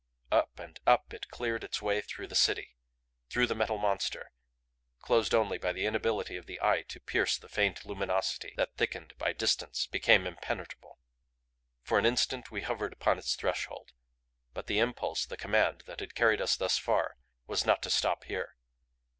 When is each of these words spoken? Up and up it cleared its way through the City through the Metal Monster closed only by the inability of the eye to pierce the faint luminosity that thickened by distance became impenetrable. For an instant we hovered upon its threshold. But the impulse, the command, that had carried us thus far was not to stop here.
Up 0.31 0.57
and 0.57 0.79
up 0.87 1.13
it 1.13 1.29
cleared 1.29 1.63
its 1.63 1.79
way 1.79 2.01
through 2.01 2.25
the 2.25 2.33
City 2.33 2.75
through 3.29 3.45
the 3.45 3.53
Metal 3.53 3.77
Monster 3.77 4.31
closed 4.99 5.35
only 5.35 5.59
by 5.59 5.71
the 5.71 5.85
inability 5.85 6.37
of 6.37 6.47
the 6.47 6.59
eye 6.59 6.81
to 6.87 6.99
pierce 6.99 7.37
the 7.37 7.47
faint 7.47 7.85
luminosity 7.85 8.55
that 8.57 8.75
thickened 8.77 9.13
by 9.19 9.31
distance 9.31 9.85
became 9.85 10.25
impenetrable. 10.25 10.97
For 11.83 11.99
an 11.99 12.07
instant 12.07 12.49
we 12.49 12.63
hovered 12.63 12.93
upon 12.93 13.19
its 13.19 13.35
threshold. 13.35 13.91
But 14.55 14.65
the 14.65 14.79
impulse, 14.79 15.23
the 15.27 15.37
command, 15.37 15.83
that 15.85 15.99
had 15.99 16.15
carried 16.15 16.41
us 16.41 16.55
thus 16.57 16.79
far 16.79 17.17
was 17.45 17.63
not 17.63 17.83
to 17.83 17.91
stop 17.91 18.23
here. 18.23 18.55